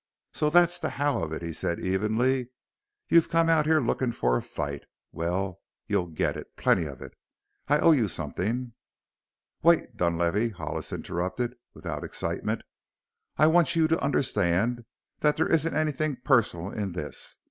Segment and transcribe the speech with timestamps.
[0.33, 2.49] "So that's the how of it?" he said evenly.
[3.07, 4.81] "You've come out here looking for fight.
[5.11, 7.13] Well, you'll get it plenty of it.
[7.67, 8.73] I owe you something"
[9.61, 12.63] "Wait, Dunlavey," Hollis interrupted, without excitement;
[13.37, 14.85] "I want you to understand
[15.19, 17.37] that there isn't anything personal in this.